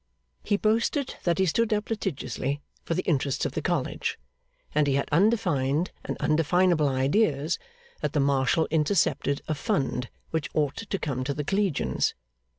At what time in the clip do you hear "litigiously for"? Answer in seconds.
1.91-2.95